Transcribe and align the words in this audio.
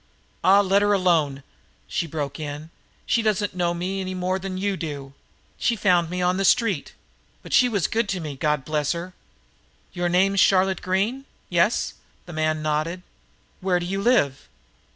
"Ah, 0.43 0.61
let 0.61 0.81
her 0.81 0.93
alone!" 0.93 1.43
she 1.87 2.07
broke 2.07 2.39
in. 2.39 2.71
"She 3.05 3.21
doesn't 3.21 3.53
know 3.55 3.71
me 3.75 4.01
any 4.01 4.15
more 4.15 4.39
than 4.39 4.57
you 4.57 4.75
do. 4.75 5.13
She 5.59 5.75
found 5.75 6.09
me 6.09 6.23
on 6.23 6.37
the 6.37 6.43
street. 6.43 6.93
But 7.43 7.53
she 7.53 7.69
was 7.69 7.85
good 7.85 8.09
to 8.09 8.19
me, 8.19 8.35
God 8.35 8.65
bless 8.65 8.93
her!" 8.93 9.13
"Your 9.93 10.09
name's 10.09 10.39
Charlotte 10.39 10.81
Green? 10.81 11.25
Yes?" 11.51 11.93
The 12.25 12.33
man 12.33 12.63
nodded. 12.63 13.03
"Where 13.59 13.79
do 13.79 13.85
you 13.85 14.01
live?" 14.01 14.47